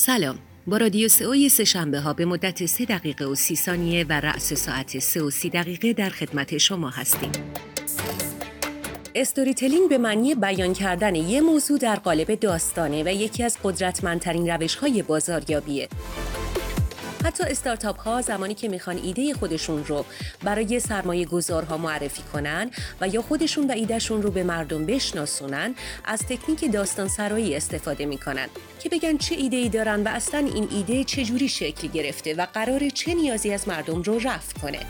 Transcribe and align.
سلام 0.00 0.38
با 0.66 0.76
رادیو 0.76 1.08
سئوی 1.08 1.48
سه 1.48 1.64
شنبه 1.64 2.00
ها 2.00 2.12
به 2.12 2.24
مدت 2.24 2.66
سه 2.66 2.84
دقیقه 2.84 3.24
و 3.24 3.34
سی 3.34 3.56
ثانیه 3.56 4.06
و 4.08 4.12
رأس 4.12 4.52
ساعت 4.52 4.98
سه 4.98 5.22
و 5.22 5.30
سی 5.30 5.50
دقیقه 5.50 5.92
در 5.92 6.10
خدمت 6.10 6.58
شما 6.58 6.90
هستیم. 6.90 7.30
استوری 9.14 9.54
تلینگ 9.54 9.88
به 9.88 9.98
معنی 9.98 10.34
بیان 10.34 10.72
کردن 10.72 11.14
یه 11.14 11.40
موضوع 11.40 11.78
در 11.78 11.96
قالب 11.96 12.34
داستانه 12.34 13.02
و 13.02 13.08
یکی 13.08 13.42
از 13.42 13.58
قدرتمندترین 13.64 14.50
روش 14.50 14.74
های 14.74 15.02
بازاریابیه. 15.02 15.88
حتی 17.24 17.44
استارتاپ 17.44 18.00
ها 18.00 18.22
زمانی 18.22 18.54
که 18.54 18.68
می‌خوان 18.68 19.00
ایده 19.02 19.34
خودشون 19.34 19.84
رو 19.84 20.04
برای 20.42 20.80
سرمایه 20.80 21.24
گذارها 21.24 21.76
معرفی 21.76 22.22
کنن 22.32 22.70
و 23.00 23.08
یا 23.08 23.22
خودشون 23.22 23.66
و 23.70 23.72
ایدهشون 23.72 24.22
رو 24.22 24.30
به 24.30 24.42
مردم 24.42 24.86
بشناسونن 24.86 25.74
از 26.04 26.20
تکنیک 26.20 26.72
داستان 26.72 27.08
سرایی 27.08 27.56
استفاده 27.56 28.06
می‌کنن 28.06 28.46
که 28.80 28.88
بگن 28.88 29.16
چه 29.16 29.34
ایده 29.34 29.56
ای 29.56 29.68
دارن 29.68 30.02
و 30.02 30.08
اصلا 30.08 30.38
این 30.54 30.68
ایده 30.70 31.04
چجوری 31.04 31.48
شکل 31.48 31.88
گرفته 31.88 32.34
و 32.34 32.46
قرار 32.54 32.88
چه 32.88 33.14
نیازی 33.14 33.52
از 33.52 33.68
مردم 33.68 34.02
رو 34.02 34.18
رفت 34.18 34.58
کنه. 34.58 34.80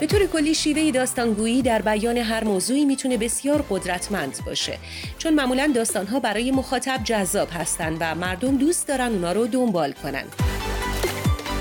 به 0.00 0.06
طور 0.06 0.26
کلی 0.26 0.54
شیوه 0.54 0.90
داستانگویی 0.90 1.62
در 1.62 1.82
بیان 1.82 2.16
هر 2.16 2.44
موضوعی 2.44 2.84
می‌تونه 2.84 3.16
بسیار 3.16 3.64
قدرتمند 3.70 4.38
باشه 4.46 4.78
چون 5.18 5.34
معمولا 5.34 5.72
داستانها 5.74 6.20
برای 6.20 6.50
مخاطب 6.50 7.00
جذاب 7.04 7.48
هستند 7.52 7.96
و 8.00 8.14
مردم 8.14 8.56
دوست 8.56 8.88
دارن 8.88 9.12
اونا 9.12 9.32
رو 9.32 9.46
دنبال 9.46 9.92
کنن. 9.92 10.24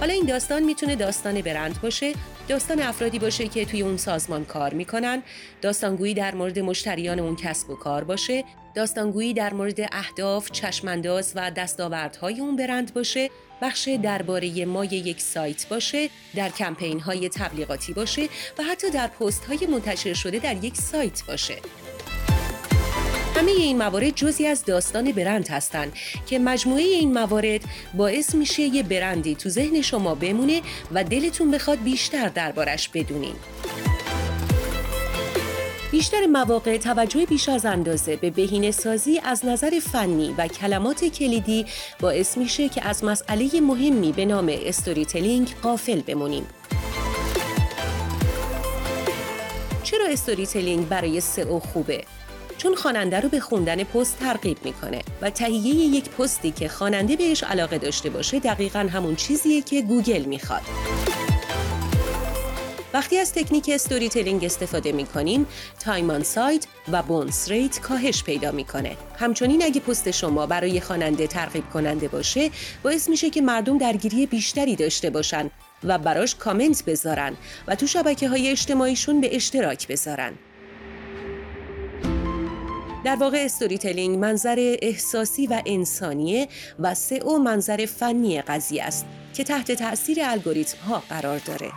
حالا 0.00 0.12
این 0.12 0.26
داستان 0.26 0.62
می‌تونه 0.62 0.96
داستان 0.96 1.40
برند 1.40 1.80
باشه 1.80 2.12
داستان 2.48 2.82
افرادی 2.82 3.18
باشه 3.18 3.48
که 3.48 3.64
توی 3.64 3.82
اون 3.82 3.96
سازمان 3.96 4.44
کار 4.44 4.74
می‌کنن 4.74 5.22
داستانگویی 5.62 6.14
در 6.14 6.34
مورد 6.34 6.58
مشتریان 6.58 7.18
اون 7.18 7.36
کسب 7.36 7.70
و 7.70 7.74
کار 7.74 8.04
باشه 8.04 8.44
داستانگویی 8.74 9.34
در 9.34 9.54
مورد 9.54 9.80
اهداف 9.92 10.50
چشمانداز 10.50 11.32
و 11.34 11.50
دستاوردهای 11.50 12.40
اون 12.40 12.56
برند 12.56 12.94
باشه 12.94 13.30
بخش 13.62 13.88
درباره 14.02 14.64
مای 14.64 14.88
یک 14.88 15.20
سایت 15.20 15.68
باشه 15.68 16.10
در 16.34 16.48
کمپین 16.48 17.00
های 17.00 17.28
تبلیغاتی 17.28 17.92
باشه 17.92 18.28
و 18.58 18.62
حتی 18.62 18.90
در 18.90 19.06
پست 19.06 19.44
های 19.44 19.66
منتشر 19.66 20.14
شده 20.14 20.38
در 20.38 20.64
یک 20.64 20.76
سایت 20.76 21.22
باشه. 21.26 21.56
همه 23.36 23.50
این 23.50 23.78
موارد 23.78 24.10
جزی 24.10 24.46
از 24.46 24.64
داستان 24.64 25.12
برند 25.12 25.48
هستند 25.48 25.92
که 26.26 26.38
مجموعه 26.38 26.82
این 26.82 27.12
موارد 27.12 27.60
باعث 27.94 28.34
میشه 28.34 28.62
یه 28.62 28.82
برندی 28.82 29.34
تو 29.34 29.48
ذهن 29.48 29.82
شما 29.82 30.14
بمونه 30.14 30.62
و 30.92 31.04
دلتون 31.04 31.50
بخواد 31.50 31.82
بیشتر 31.82 32.28
دربارش 32.28 32.88
بدونین. 32.88 33.34
بیشتر 35.90 36.26
مواقع 36.26 36.76
توجه 36.76 37.26
بیش 37.26 37.48
از 37.48 37.66
اندازه 37.66 38.16
به 38.16 38.30
بهینه 38.30 38.70
سازی 38.70 39.20
از 39.24 39.44
نظر 39.44 39.80
فنی 39.80 40.34
و 40.38 40.48
کلمات 40.48 41.04
کلیدی 41.04 41.66
باعث 42.00 42.38
میشه 42.38 42.68
که 42.68 42.88
از 42.88 43.04
مسئله 43.04 43.60
مهمی 43.60 44.12
به 44.12 44.24
نام 44.24 44.50
storytelling 44.50 45.54
غافل 45.62 46.00
بمونیم. 46.00 46.46
چرا 49.82 50.06
storytelling 50.06 50.88
برای 50.88 51.20
سئو 51.20 51.58
خوبه؟ 51.58 52.04
چون 52.64 52.74
خواننده 52.74 53.20
رو 53.20 53.28
به 53.28 53.40
خوندن 53.40 53.84
پست 53.84 54.18
ترغیب 54.18 54.58
می‌کنه 54.64 55.00
و 55.22 55.30
تهیه 55.30 55.74
یک 55.74 56.10
پستی 56.10 56.50
که 56.50 56.68
خواننده 56.68 57.16
بهش 57.16 57.42
علاقه 57.42 57.78
داشته 57.78 58.10
باشه 58.10 58.38
دقیقا 58.38 58.78
همون 58.78 59.16
چیزیه 59.16 59.62
که 59.62 59.82
گوگل 59.82 60.24
می‌خواد. 60.24 60.62
وقتی 62.94 63.18
از 63.18 63.32
تکنیک 63.32 63.70
storytelling 63.74 64.44
استفاده 64.44 64.92
می 64.92 65.04
کنیم، 65.04 65.46
time 65.80 66.10
on 66.10 66.22
site 66.22 66.66
و 66.92 67.02
bounce 67.02 67.48
rate 67.48 67.80
کاهش 67.80 68.22
پیدا 68.22 68.52
می‌کنه. 68.52 68.96
همچنین 69.18 69.62
اگه 69.64 69.80
پست 69.80 70.10
شما 70.10 70.46
برای 70.46 70.80
خواننده 70.80 71.26
ترغیب 71.26 71.70
کننده 71.70 72.08
باشه، 72.08 72.50
باعث 72.82 73.08
میشه 73.08 73.30
که 73.30 73.42
مردم 73.42 73.78
درگیری 73.78 74.26
بیشتری 74.26 74.76
داشته 74.76 75.10
باشن 75.10 75.50
و 75.84 75.98
براش 75.98 76.34
کامنت 76.34 76.84
بذارن 76.84 77.36
و 77.66 77.74
تو 77.74 77.86
شبکه 77.86 78.28
های 78.28 78.48
اجتماعیشون 78.48 79.20
به 79.20 79.36
اشتراک 79.36 79.88
بذارن. 79.88 80.32
در 83.04 83.16
واقع 83.16 83.38
storytelling 83.44 84.18
منظر 84.18 84.76
احساسی 84.82 85.46
و 85.46 85.62
انسانیه 85.66 86.48
و 86.78 86.94
سئو 86.94 87.38
منظر 87.38 87.86
فنی 87.86 88.42
قضیه 88.42 88.84
است 88.84 89.06
که 89.34 89.44
تحت 89.44 89.72
تأثیر 89.72 90.18
الگوریتم 90.22 90.78
ها 90.78 91.02
قرار 91.08 91.38
داره. 91.38 91.70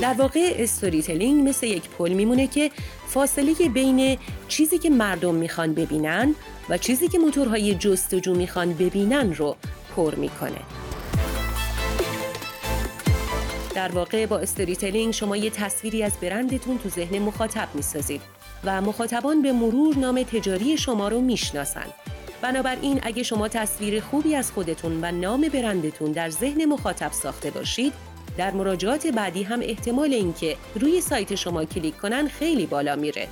در 0.00 0.14
واقع 0.14 0.54
استوری 0.58 1.02
تلینگ 1.02 1.48
مثل 1.48 1.66
یک 1.66 1.88
پل 1.88 2.12
میمونه 2.12 2.46
که 2.46 2.70
فاصله 3.08 3.54
بین 3.54 4.18
چیزی 4.48 4.78
که 4.78 4.90
مردم 4.90 5.34
می‌خوان 5.34 5.74
ببینن 5.74 6.34
و 6.68 6.78
چیزی 6.78 7.08
که 7.08 7.18
موتورهای 7.18 7.74
جستجو 7.74 8.34
می‌خوان 8.34 8.72
ببینن 8.72 9.34
رو 9.34 9.56
پر 9.96 10.14
می‌کنه. 10.14 10.83
در 13.74 13.92
واقع 13.92 14.26
با 14.26 14.38
استوری 14.38 14.76
تلینگ 14.76 15.14
شما 15.14 15.36
یه 15.36 15.50
تصویری 15.50 16.02
از 16.02 16.12
برندتون 16.22 16.78
تو 16.78 16.88
ذهن 16.88 17.18
مخاطب 17.18 17.68
می‌سازید 17.74 18.22
و 18.64 18.80
مخاطبان 18.80 19.42
به 19.42 19.52
مرور 19.52 19.96
نام 19.96 20.22
تجاری 20.22 20.76
شما 20.76 21.08
رو 21.08 21.20
می‌شناسند. 21.20 21.92
بنابراین 22.42 23.00
اگه 23.02 23.22
شما 23.22 23.48
تصویر 23.48 24.00
خوبی 24.00 24.34
از 24.34 24.52
خودتون 24.52 24.98
و 25.02 25.12
نام 25.12 25.40
برندتون 25.40 26.12
در 26.12 26.30
ذهن 26.30 26.64
مخاطب 26.64 27.12
ساخته 27.12 27.50
باشید 27.50 27.92
در 28.38 28.50
مراجعات 28.50 29.06
بعدی 29.06 29.42
هم 29.42 29.60
احتمال 29.62 30.12
اینکه 30.12 30.56
روی 30.80 31.00
سایت 31.00 31.34
شما 31.34 31.64
کلیک 31.64 31.96
کنن 31.96 32.28
خیلی 32.28 32.66
بالا 32.66 32.96
میره. 32.96 33.28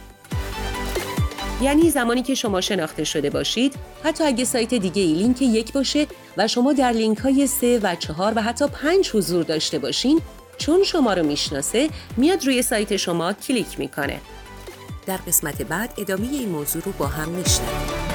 یعنی 1.63 1.91
زمانی 1.91 2.23
که 2.23 2.35
شما 2.35 2.61
شناخته 2.61 3.05
شده 3.05 3.31
باشید 3.31 3.75
حتی 4.05 4.25
اگه 4.25 4.45
سایت 4.45 4.75
دیگه 4.75 5.03
ای 5.03 5.15
لینک 5.15 5.43
یک 5.43 5.73
باشه 5.73 6.07
و 6.37 6.49
شما 6.49 6.73
در 6.73 6.93
لینک 6.93 7.19
های 7.19 7.47
سه 7.47 7.81
و 7.83 7.95
چهار 7.95 8.33
و 8.37 8.43
حتی 8.43 8.67
پنج 8.67 9.11
حضور 9.11 9.45
داشته 9.45 9.79
باشین 9.79 10.21
چون 10.59 10.85
شما 10.85 11.15
رو 11.15 11.27
می‌شناسه 11.27 11.89
میاد 12.17 12.47
روی 12.47 12.63
سایت 12.63 12.97
شما 12.97 13.33
کلیک 13.33 13.79
می‌کنه. 13.79 14.21
در 15.07 15.17
قسمت 15.17 15.63
بعد 15.63 15.95
ادامه 15.99 16.29
این 16.33 16.49
موضوع 16.49 16.83
رو 16.83 16.93
با 16.93 17.07
هم 17.07 17.29
میشنویم. 17.29 18.12